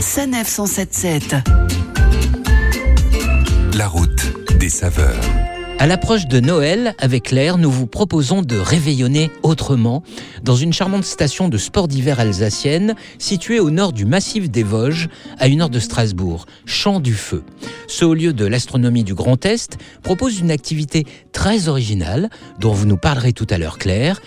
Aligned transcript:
Sanef 0.00 0.48
177. 0.48 1.36
La 3.76 3.86
route 3.86 4.32
des 4.58 4.70
saveurs. 4.70 5.20
À 5.78 5.86
l'approche 5.86 6.26
de 6.26 6.40
Noël, 6.40 6.94
avec 6.98 7.24
Claire, 7.24 7.58
nous 7.58 7.70
vous 7.70 7.86
proposons 7.86 8.40
de 8.40 8.56
réveillonner 8.56 9.30
autrement 9.42 10.02
dans 10.42 10.56
une 10.56 10.72
charmante 10.72 11.04
station 11.04 11.50
de 11.50 11.58
sport 11.58 11.86
d'hiver 11.86 12.18
alsacienne 12.18 12.94
située 13.18 13.60
au 13.60 13.70
nord 13.70 13.92
du 13.92 14.06
massif 14.06 14.50
des 14.50 14.62
Vosges, 14.62 15.08
à 15.38 15.48
une 15.48 15.60
heure 15.60 15.70
de 15.70 15.78
Strasbourg, 15.78 16.46
Champ 16.64 17.00
du 17.00 17.12
Feu. 17.12 17.44
Ce 17.86 18.06
haut 18.06 18.14
lieu 18.14 18.32
de 18.32 18.46
l'astronomie 18.46 19.04
du 19.04 19.14
Grand 19.14 19.44
Est 19.44 19.76
propose 20.02 20.40
une 20.40 20.50
activité 20.50 21.06
très 21.32 21.68
originale 21.68 22.30
dont 22.58 22.72
vous 22.72 22.86
nous 22.86 22.96
parlerez 22.96 23.34
tout 23.34 23.46
à 23.50 23.58
l'heure, 23.58 23.76
Claire. 23.76 24.20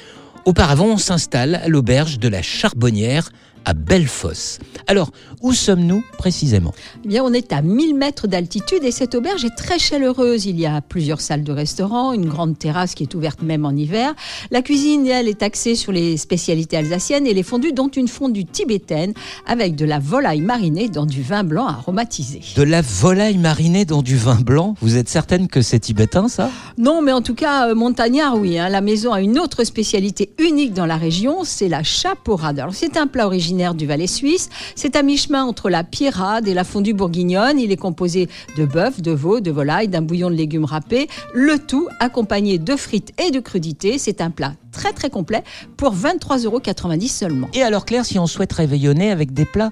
Auparavant, 0.45 0.87
on 0.87 0.97
s'installe 0.97 1.55
à 1.55 1.67
l'auberge 1.67 2.19
de 2.19 2.27
la 2.27 2.41
Charbonnière 2.41 3.31
à 3.65 3.73
Bellefosse. 3.73 4.59
Alors, 4.87 5.11
où 5.41 5.53
sommes-nous 5.53 6.03
précisément? 6.17 6.73
Eh 7.03 7.07
bien, 7.07 7.23
on 7.23 7.33
est 7.33 7.53
à 7.53 7.61
1000 7.61 7.95
mètres 7.95 8.27
d'altitude 8.27 8.83
et 8.83 8.91
cette 8.91 9.15
auberge 9.15 9.45
est 9.45 9.55
très 9.55 9.79
chaleureuse. 9.79 10.45
Il 10.45 10.59
y 10.59 10.65
a 10.65 10.81
plusieurs 10.81 11.21
salles 11.21 11.43
de 11.43 11.51
restaurant, 11.51 12.13
une 12.13 12.27
grande 12.27 12.57
terrasse 12.57 12.95
qui 12.95 13.03
est 13.03 13.15
ouverte 13.15 13.41
même 13.41 13.65
en 13.65 13.71
hiver. 13.71 14.13
La 14.51 14.61
cuisine, 14.61 15.07
elle, 15.07 15.27
est 15.27 15.43
axée 15.43 15.75
sur 15.75 15.91
les 15.91 16.17
spécialités 16.17 16.77
alsaciennes 16.77 17.27
et 17.27 17.33
les 17.33 17.43
fondues, 17.43 17.71
dont 17.71 17.87
une 17.87 18.07
fondue 18.07 18.45
tibétaine 18.45 19.13
avec 19.47 19.75
de 19.75 19.85
la 19.85 19.99
volaille 19.99 20.41
marinée 20.41 20.89
dans 20.89 21.05
du 21.05 21.21
vin 21.21 21.43
blanc 21.43 21.67
aromatisé. 21.67 22.41
De 22.55 22.63
la 22.63 22.81
volaille 22.81 23.37
marinée 23.37 23.85
dans 23.85 24.01
du 24.01 24.17
vin 24.17 24.41
blanc? 24.41 24.75
Vous 24.81 24.97
êtes 24.97 25.09
certaine 25.09 25.47
que 25.47 25.61
c'est 25.61 25.79
tibétain, 25.79 26.27
ça? 26.27 26.49
Non, 26.77 27.01
mais 27.01 27.11
en 27.11 27.21
tout 27.21 27.35
cas, 27.35 27.69
euh, 27.69 27.75
montagnard, 27.75 28.37
oui. 28.37 28.57
hein. 28.57 28.69
La 28.69 28.81
maison 28.81 29.13
a 29.13 29.21
une 29.21 29.39
autre 29.39 29.63
spécialité 29.63 30.31
unique 30.39 30.73
dans 30.73 30.85
la 30.85 30.97
région, 30.97 31.43
c'est 31.43 31.69
la 31.69 31.83
chaporade. 31.83 32.59
Alors, 32.59 32.73
c'est 32.75 32.97
un 32.97 33.07
plat 33.07 33.25
originaire 33.25 33.52
du 33.53 33.85
Valais 33.85 34.07
suisse. 34.07 34.49
C'est 34.75 34.95
à 34.95 35.03
mi-chemin 35.03 35.43
entre 35.43 35.69
la 35.69 35.83
pierrade 35.83 36.47
et 36.47 36.53
la 36.53 36.63
fondue 36.63 36.93
bourguignonne. 36.93 37.59
Il 37.59 37.71
est 37.71 37.77
composé 37.77 38.27
de 38.57 38.65
bœuf, 38.65 39.01
de 39.01 39.11
veau, 39.11 39.39
de 39.39 39.51
volaille, 39.51 39.87
d'un 39.87 40.01
bouillon 40.01 40.29
de 40.29 40.35
légumes 40.35 40.65
râpés. 40.65 41.07
Le 41.33 41.59
tout 41.59 41.87
accompagné 41.99 42.57
de 42.57 42.75
frites 42.75 43.13
et 43.21 43.29
de 43.29 43.39
crudités. 43.39 43.97
C'est 43.99 44.21
un 44.21 44.31
plat 44.31 44.53
très 44.71 44.91
très 44.91 45.11
complet 45.11 45.43
pour 45.77 45.95
23,90 45.95 46.45
euros 46.45 46.61
seulement. 47.07 47.47
Et 47.53 47.61
alors, 47.61 47.85
Claire, 47.85 48.05
si 48.05 48.17
on 48.17 48.25
souhaite 48.25 48.53
réveillonner 48.53 49.11
avec 49.11 49.33
des 49.33 49.45
plats 49.45 49.71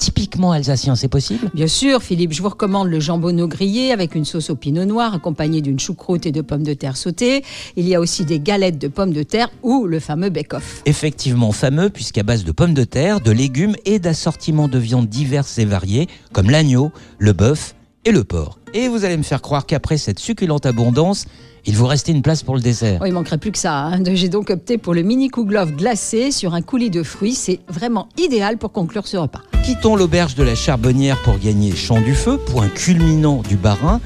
typiquement 0.00 0.50
alsaciens, 0.50 0.96
c'est 0.96 1.08
possible? 1.08 1.50
Bien 1.54 1.68
sûr, 1.68 2.02
Philippe, 2.02 2.32
je 2.32 2.42
vous 2.42 2.48
recommande 2.48 2.88
le 2.88 2.98
jambonneau 2.98 3.46
grillé 3.46 3.92
avec 3.92 4.14
une 4.14 4.24
sauce 4.24 4.50
au 4.50 4.56
pinot 4.56 4.86
noir 4.86 5.14
accompagnée 5.14 5.60
d'une 5.60 5.78
choucroute 5.78 6.24
et 6.26 6.32
de 6.32 6.40
pommes 6.40 6.64
de 6.64 6.74
terre 6.74 6.96
sautées. 6.96 7.44
Il 7.76 7.86
y 7.86 7.94
a 7.94 8.00
aussi 8.00 8.24
des 8.24 8.40
galettes 8.40 8.78
de 8.78 8.88
pommes 8.88 9.12
de 9.12 9.22
terre 9.22 9.50
ou 9.62 9.86
le 9.86 10.00
fameux 10.00 10.30
bake-off. 10.30 10.82
Effectivement 10.86 11.52
fameux, 11.52 11.90
puisqu'à 11.90 12.22
base 12.22 12.44
de 12.44 12.50
pommes 12.50 12.74
de 12.74 12.84
terre, 12.84 13.20
de 13.20 13.30
légumes 13.30 13.76
et 13.84 13.98
d'assortiments 13.98 14.68
de 14.68 14.78
viandes 14.78 15.06
diverses 15.08 15.58
et 15.58 15.66
variées, 15.66 16.08
comme 16.32 16.50
l'agneau, 16.50 16.90
le 17.18 17.34
bœuf 17.34 17.74
et 18.06 18.10
le 18.10 18.24
porc. 18.24 18.58
Et 18.72 18.88
vous 18.88 19.04
allez 19.04 19.18
me 19.18 19.22
faire 19.22 19.42
croire 19.42 19.66
qu'après 19.66 19.98
cette 19.98 20.18
succulente 20.18 20.64
abondance, 20.64 21.26
il 21.66 21.76
vous 21.76 21.84
restait 21.86 22.12
une 22.12 22.22
place 22.22 22.42
pour 22.42 22.54
le 22.54 22.62
dessert. 22.62 23.00
Oh, 23.02 23.04
il 23.04 23.12
manquerait 23.12 23.36
plus 23.36 23.52
que 23.52 23.58
ça. 23.58 23.76
hein. 23.84 24.02
J'ai 24.14 24.30
donc 24.30 24.48
opté 24.48 24.78
pour 24.78 24.94
le 24.94 25.02
mini 25.02 25.28
kouglof 25.28 25.72
glacé 25.72 26.30
sur 26.30 26.54
un 26.54 26.62
coulis 26.62 26.88
de 26.88 27.02
fruits. 27.02 27.34
C'est 27.34 27.60
vraiment 27.68 28.08
idéal 28.16 28.56
pour 28.56 28.72
conclure 28.72 29.06
ce 29.06 29.18
repas. 29.18 29.42
Quittons 29.70 29.94
l'auberge 29.94 30.34
de 30.34 30.42
la 30.42 30.56
Charbonnière 30.56 31.22
pour 31.22 31.38
gagner 31.38 31.76
Champ 31.76 32.00
du 32.00 32.16
Feu, 32.16 32.38
point 32.38 32.66
culminant 32.66 33.40
du 33.48 33.54
Bas-Rhin, 33.54 34.00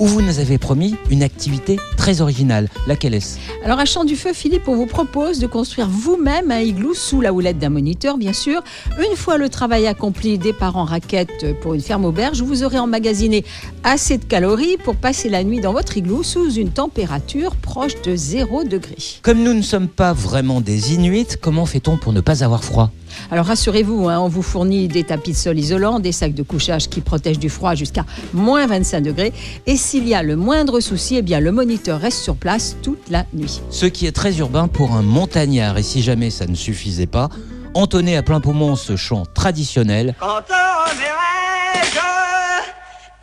où 0.00 0.08
vous 0.08 0.20
nous 0.20 0.40
avez 0.40 0.58
promis 0.58 0.96
une 1.08 1.22
activité 1.22 1.78
très 1.96 2.20
originale. 2.20 2.68
Laquelle 2.88 3.14
est-ce? 3.14 3.38
Alors 3.64 3.78
à 3.78 3.84
Champ 3.84 4.02
du 4.02 4.16
Feu, 4.16 4.32
Philippe, 4.32 4.66
on 4.66 4.74
vous 4.74 4.86
propose 4.86 5.38
de 5.38 5.46
construire 5.46 5.86
vous-même 5.88 6.50
un 6.50 6.58
igloo 6.58 6.94
sous 6.94 7.20
la 7.20 7.32
houlette 7.32 7.60
d'un 7.60 7.68
moniteur, 7.68 8.18
bien 8.18 8.32
sûr. 8.32 8.64
Une 8.98 9.16
fois 9.16 9.38
le 9.38 9.48
travail 9.48 9.86
accompli, 9.86 10.36
départ 10.36 10.76
en 10.76 10.84
raquette 10.84 11.46
pour 11.60 11.74
une 11.74 11.80
ferme 11.80 12.06
auberge, 12.06 12.42
vous 12.42 12.64
aurez 12.64 12.80
emmagasiné 12.80 13.44
assez 13.84 14.18
de 14.18 14.24
calories 14.24 14.78
pour 14.82 14.96
passer 14.96 15.28
la 15.28 15.44
nuit 15.44 15.60
dans 15.60 15.72
votre 15.72 15.96
igloo 15.96 16.24
sous 16.24 16.54
une 16.54 16.70
température 16.70 17.54
proche 17.54 18.02
de 18.02 18.16
0 18.16 18.64
degré. 18.64 18.96
Comme 19.22 19.44
nous 19.44 19.54
ne 19.54 19.62
sommes 19.62 19.86
pas 19.86 20.12
vraiment 20.12 20.60
des 20.60 20.92
Inuits, 20.92 21.36
comment 21.40 21.66
fait-on 21.66 21.98
pour 21.98 22.12
ne 22.12 22.20
pas 22.20 22.42
avoir 22.42 22.64
froid? 22.64 22.90
Alors 23.30 23.46
rassurez-vous, 23.46 24.08
hein, 24.08 24.18
on 24.18 24.28
vous 24.28 24.42
fournit 24.42 24.88
des 24.88 25.04
tapis 25.04 25.32
de 25.32 25.36
sol 25.36 25.58
isolants, 25.58 26.00
des 26.00 26.12
sacs 26.12 26.34
de 26.34 26.42
couchage 26.42 26.88
qui 26.88 27.00
protègent 27.00 27.38
du 27.38 27.48
froid 27.48 27.74
jusqu'à 27.74 28.04
moins 28.32 28.66
25 28.66 29.00
degrés. 29.00 29.32
Et 29.66 29.76
s'il 29.76 30.06
y 30.08 30.14
a 30.14 30.22
le 30.22 30.36
moindre 30.36 30.80
souci, 30.80 31.16
eh 31.16 31.22
bien 31.22 31.40
le 31.40 31.52
moniteur 31.52 32.00
reste 32.00 32.18
sur 32.18 32.36
place 32.36 32.76
toute 32.82 33.10
la 33.10 33.24
nuit. 33.32 33.60
Ce 33.70 33.86
qui 33.86 34.06
est 34.06 34.12
très 34.12 34.36
urbain 34.38 34.68
pour 34.68 34.92
un 34.92 35.02
montagnard. 35.02 35.78
Et 35.78 35.82
si 35.82 36.02
jamais 36.02 36.30
ça 36.30 36.46
ne 36.46 36.54
suffisait 36.54 37.06
pas, 37.06 37.28
entonnez 37.74 38.16
à 38.16 38.22
plein 38.22 38.40
poumon 38.40 38.76
ce 38.76 38.96
chant 38.96 39.24
traditionnel. 39.34 40.14
Quand 40.20 40.42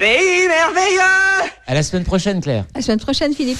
pays 0.02 0.48
merveilleux 0.48 1.52
À 1.68 1.76
la 1.76 1.84
semaine 1.84 2.04
prochaine, 2.04 2.42
Claire. 2.42 2.66
À 2.74 2.80
la 2.80 2.82
semaine 2.82 3.00
prochaine, 3.00 3.34
Philippe. 3.36 3.60